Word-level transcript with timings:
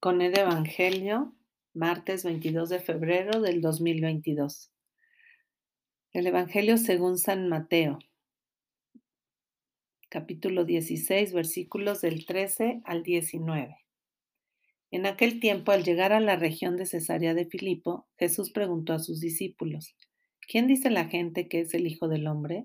con 0.00 0.22
el 0.22 0.38
Evangelio, 0.38 1.34
martes 1.74 2.24
22 2.24 2.70
de 2.70 2.80
febrero 2.80 3.42
del 3.42 3.60
2022. 3.60 4.72
El 6.14 6.26
Evangelio 6.26 6.78
según 6.78 7.18
San 7.18 7.50
Mateo, 7.50 7.98
capítulo 10.08 10.64
16, 10.64 11.34
versículos 11.34 12.00
del 12.00 12.24
13 12.24 12.80
al 12.84 13.02
19. 13.02 13.76
En 14.90 15.04
aquel 15.04 15.38
tiempo, 15.38 15.70
al 15.70 15.84
llegar 15.84 16.14
a 16.14 16.20
la 16.20 16.36
región 16.36 16.78
de 16.78 16.86
Cesarea 16.86 17.34
de 17.34 17.44
Filipo, 17.44 18.08
Jesús 18.18 18.52
preguntó 18.52 18.94
a 18.94 19.00
sus 19.00 19.20
discípulos, 19.20 19.94
¿quién 20.48 20.66
dice 20.66 20.88
la 20.88 21.08
gente 21.08 21.46
que 21.46 21.60
es 21.60 21.74
el 21.74 21.86
Hijo 21.86 22.08
del 22.08 22.26
Hombre? 22.26 22.64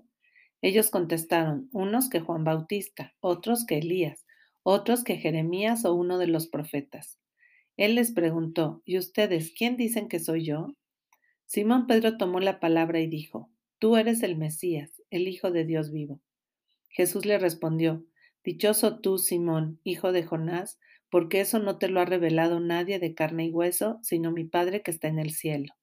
Ellos 0.62 0.88
contestaron, 0.88 1.68
unos 1.72 2.08
que 2.08 2.20
Juan 2.20 2.44
Bautista, 2.44 3.14
otros 3.20 3.66
que 3.66 3.76
Elías, 3.76 4.24
otros 4.62 5.04
que 5.04 5.18
Jeremías 5.18 5.84
o 5.84 5.92
uno 5.92 6.16
de 6.16 6.28
los 6.28 6.46
profetas. 6.46 7.18
Él 7.76 7.94
les 7.94 8.12
preguntó, 8.12 8.82
¿y 8.84 8.98
ustedes 8.98 9.52
quién 9.56 9.76
dicen 9.76 10.08
que 10.08 10.18
soy 10.18 10.44
yo? 10.44 10.74
Simón 11.44 11.86
Pedro 11.86 12.16
tomó 12.16 12.40
la 12.40 12.58
palabra 12.58 13.00
y 13.00 13.06
dijo, 13.06 13.50
Tú 13.78 13.96
eres 13.96 14.22
el 14.22 14.36
Mesías, 14.36 15.02
el 15.10 15.28
Hijo 15.28 15.50
de 15.50 15.64
Dios 15.64 15.92
vivo. 15.92 16.20
Jesús 16.88 17.26
le 17.26 17.38
respondió, 17.38 18.06
Dichoso 18.42 19.00
tú, 19.00 19.18
Simón, 19.18 19.80
hijo 19.84 20.12
de 20.12 20.22
Jonás, 20.22 20.78
porque 21.10 21.40
eso 21.40 21.58
no 21.58 21.78
te 21.78 21.88
lo 21.88 22.00
ha 22.00 22.04
revelado 22.04 22.60
nadie 22.60 22.98
de 22.98 23.14
carne 23.14 23.46
y 23.46 23.50
hueso, 23.50 23.98
sino 24.02 24.32
mi 24.32 24.44
Padre 24.44 24.82
que 24.82 24.90
está 24.90 25.08
en 25.08 25.18
el 25.18 25.32
cielo. 25.32 25.74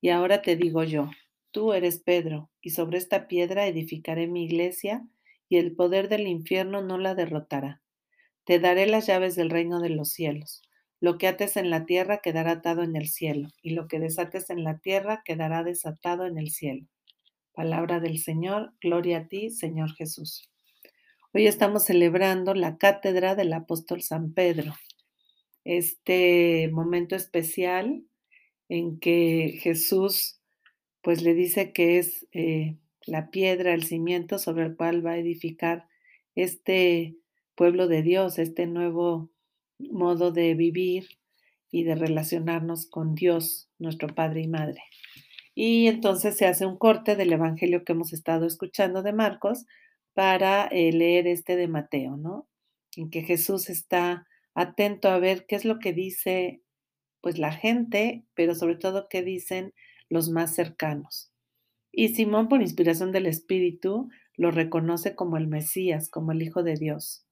Y 0.00 0.10
ahora 0.10 0.42
te 0.42 0.54
digo 0.54 0.84
yo, 0.84 1.10
tú 1.50 1.72
eres 1.72 1.98
Pedro, 1.98 2.50
y 2.60 2.70
sobre 2.70 2.98
esta 2.98 3.26
piedra 3.26 3.66
edificaré 3.66 4.26
mi 4.26 4.44
iglesia, 4.44 5.06
y 5.48 5.56
el 5.56 5.74
poder 5.74 6.08
del 6.08 6.26
infierno 6.26 6.82
no 6.82 6.98
la 6.98 7.14
derrotará. 7.14 7.82
Te 8.44 8.58
daré 8.58 8.86
las 8.86 9.06
llaves 9.06 9.34
del 9.34 9.50
reino 9.50 9.80
de 9.80 9.90
los 9.90 10.10
cielos. 10.10 10.62
Lo 11.04 11.18
que 11.18 11.28
ates 11.28 11.58
en 11.58 11.68
la 11.68 11.84
tierra 11.84 12.20
quedará 12.22 12.52
atado 12.52 12.82
en 12.82 12.96
el 12.96 13.08
cielo, 13.08 13.50
y 13.60 13.74
lo 13.74 13.88
que 13.88 14.00
desates 14.00 14.48
en 14.48 14.64
la 14.64 14.78
tierra 14.78 15.20
quedará 15.22 15.62
desatado 15.62 16.24
en 16.24 16.38
el 16.38 16.48
cielo. 16.48 16.86
Palabra 17.52 18.00
del 18.00 18.18
Señor, 18.18 18.72
gloria 18.80 19.18
a 19.18 19.28
ti, 19.28 19.50
Señor 19.50 19.92
Jesús. 19.96 20.50
Hoy 21.34 21.46
estamos 21.46 21.84
celebrando 21.84 22.54
la 22.54 22.78
cátedra 22.78 23.34
del 23.34 23.52
apóstol 23.52 24.00
San 24.00 24.32
Pedro, 24.32 24.72
este 25.64 26.70
momento 26.72 27.16
especial 27.16 28.02
en 28.70 28.98
que 28.98 29.58
Jesús 29.60 30.40
pues 31.02 31.20
le 31.20 31.34
dice 31.34 31.74
que 31.74 31.98
es 31.98 32.26
eh, 32.32 32.78
la 33.04 33.28
piedra, 33.28 33.74
el 33.74 33.84
cimiento 33.84 34.38
sobre 34.38 34.64
el 34.64 34.74
cual 34.74 35.04
va 35.04 35.10
a 35.10 35.18
edificar 35.18 35.86
este 36.34 37.14
pueblo 37.56 37.88
de 37.88 38.00
Dios, 38.00 38.38
este 38.38 38.66
nuevo 38.66 39.33
modo 39.78 40.32
de 40.32 40.54
vivir 40.54 41.06
y 41.70 41.84
de 41.84 41.94
relacionarnos 41.94 42.86
con 42.86 43.14
Dios, 43.14 43.68
nuestro 43.78 44.14
Padre 44.14 44.42
y 44.42 44.48
Madre. 44.48 44.82
Y 45.54 45.86
entonces 45.86 46.36
se 46.36 46.46
hace 46.46 46.66
un 46.66 46.76
corte 46.76 47.16
del 47.16 47.32
Evangelio 47.32 47.84
que 47.84 47.92
hemos 47.92 48.12
estado 48.12 48.46
escuchando 48.46 49.02
de 49.02 49.12
Marcos 49.12 49.66
para 50.12 50.66
eh, 50.66 50.92
leer 50.92 51.26
este 51.26 51.56
de 51.56 51.68
Mateo, 51.68 52.16
¿no? 52.16 52.48
En 52.96 53.10
que 53.10 53.22
Jesús 53.22 53.70
está 53.70 54.26
atento 54.54 55.08
a 55.08 55.18
ver 55.18 55.46
qué 55.46 55.56
es 55.56 55.64
lo 55.64 55.78
que 55.78 55.92
dice 55.92 56.62
pues 57.20 57.38
la 57.38 57.52
gente, 57.52 58.24
pero 58.34 58.54
sobre 58.54 58.76
todo 58.76 59.08
qué 59.08 59.22
dicen 59.22 59.72
los 60.08 60.28
más 60.28 60.54
cercanos. 60.54 61.32
Y 61.90 62.08
Simón, 62.08 62.48
por 62.48 62.60
inspiración 62.60 63.12
del 63.12 63.26
Espíritu, 63.26 64.10
lo 64.36 64.50
reconoce 64.50 65.14
como 65.14 65.36
el 65.36 65.46
Mesías, 65.46 66.08
como 66.10 66.32
el 66.32 66.42
Hijo 66.42 66.62
de 66.62 66.74
Dios. 66.74 67.24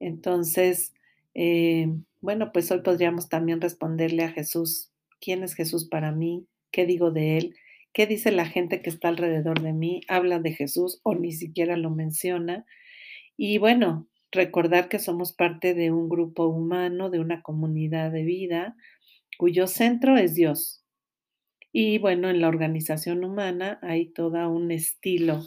Entonces, 0.00 0.94
eh, 1.34 1.88
bueno, 2.20 2.52
pues 2.52 2.70
hoy 2.70 2.82
podríamos 2.82 3.28
también 3.28 3.60
responderle 3.60 4.24
a 4.24 4.32
Jesús, 4.32 4.90
¿quién 5.20 5.42
es 5.42 5.54
Jesús 5.54 5.88
para 5.88 6.12
mí? 6.12 6.46
¿Qué 6.70 6.86
digo 6.86 7.10
de 7.10 7.38
él? 7.38 7.54
¿Qué 7.92 8.06
dice 8.06 8.30
la 8.30 8.46
gente 8.46 8.82
que 8.82 8.90
está 8.90 9.08
alrededor 9.08 9.62
de 9.62 9.72
mí? 9.72 10.02
Habla 10.08 10.38
de 10.38 10.52
Jesús 10.52 11.00
o 11.02 11.14
ni 11.14 11.32
siquiera 11.32 11.76
lo 11.76 11.90
menciona. 11.90 12.64
Y 13.36 13.58
bueno, 13.58 14.08
recordar 14.32 14.88
que 14.88 14.98
somos 14.98 15.32
parte 15.32 15.74
de 15.74 15.90
un 15.90 16.08
grupo 16.08 16.46
humano, 16.46 17.10
de 17.10 17.20
una 17.20 17.42
comunidad 17.42 18.12
de 18.12 18.22
vida, 18.22 18.76
cuyo 19.38 19.66
centro 19.66 20.16
es 20.16 20.34
Dios. 20.34 20.84
Y 21.72 21.98
bueno, 21.98 22.28
en 22.30 22.40
la 22.40 22.48
organización 22.48 23.24
humana 23.24 23.78
hay 23.82 24.12
todo 24.12 24.50
un 24.50 24.70
estilo 24.70 25.42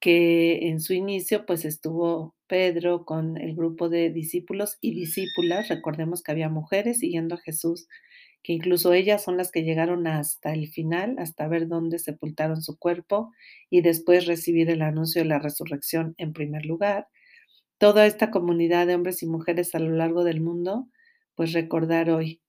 que 0.00 0.68
en 0.68 0.80
su 0.80 0.92
inicio 0.92 1.46
pues 1.46 1.64
estuvo 1.64 2.35
Pedro 2.48 3.04
con 3.04 3.36
el 3.36 3.54
grupo 3.54 3.88
de 3.88 4.10
discípulos 4.10 4.78
y 4.80 4.94
discípulas. 4.94 5.68
Recordemos 5.68 6.22
que 6.22 6.32
había 6.32 6.48
mujeres 6.48 7.00
siguiendo 7.00 7.36
a 7.36 7.38
Jesús, 7.38 7.88
que 8.42 8.52
incluso 8.52 8.92
ellas 8.92 9.24
son 9.24 9.36
las 9.36 9.50
que 9.50 9.64
llegaron 9.64 10.06
hasta 10.06 10.52
el 10.52 10.68
final, 10.68 11.16
hasta 11.18 11.48
ver 11.48 11.68
dónde 11.68 11.98
sepultaron 11.98 12.62
su 12.62 12.78
cuerpo 12.78 13.32
y 13.70 13.80
después 13.80 14.26
recibir 14.26 14.70
el 14.70 14.82
anuncio 14.82 15.22
de 15.22 15.28
la 15.28 15.38
resurrección 15.38 16.14
en 16.18 16.32
primer 16.32 16.66
lugar. 16.66 17.08
Toda 17.78 18.06
esta 18.06 18.30
comunidad 18.30 18.86
de 18.86 18.94
hombres 18.94 19.22
y 19.22 19.26
mujeres 19.26 19.74
a 19.74 19.78
lo 19.78 19.90
largo 19.90 20.24
del 20.24 20.40
mundo, 20.40 20.88
pues 21.34 21.52
recordar 21.52 22.10
hoy 22.10 22.40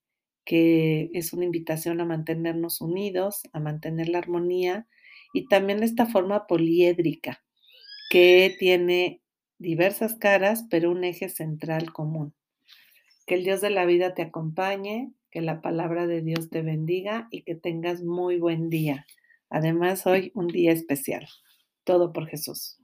que 0.44 1.10
es 1.12 1.34
una 1.34 1.44
invitación 1.44 2.00
a 2.00 2.06
mantenernos 2.06 2.80
unidos, 2.80 3.42
a 3.52 3.60
mantener 3.60 4.08
la 4.08 4.18
armonía 4.18 4.86
y 5.34 5.46
también 5.46 5.82
esta 5.82 6.06
forma 6.06 6.46
poliédrica 6.46 7.44
que 8.10 8.56
tiene 8.58 9.20
diversas 9.58 10.14
caras, 10.16 10.64
pero 10.70 10.90
un 10.90 11.04
eje 11.04 11.28
central 11.28 11.92
común. 11.92 12.34
Que 13.26 13.34
el 13.34 13.44
Dios 13.44 13.60
de 13.60 13.70
la 13.70 13.84
vida 13.84 14.14
te 14.14 14.22
acompañe, 14.22 15.12
que 15.30 15.42
la 15.42 15.60
palabra 15.60 16.06
de 16.06 16.22
Dios 16.22 16.48
te 16.50 16.62
bendiga 16.62 17.28
y 17.30 17.42
que 17.42 17.54
tengas 17.54 18.02
muy 18.02 18.38
buen 18.38 18.70
día. 18.70 19.06
Además, 19.50 20.06
hoy 20.06 20.32
un 20.34 20.46
día 20.46 20.72
especial. 20.72 21.28
Todo 21.84 22.12
por 22.12 22.26
Jesús. 22.26 22.77